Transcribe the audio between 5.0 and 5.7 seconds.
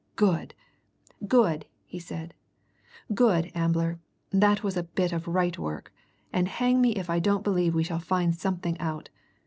of right